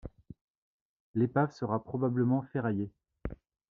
L'épave 1.13 1.51
sera 1.51 1.83
probablement 1.83 2.41
ferraillée. 2.51 2.89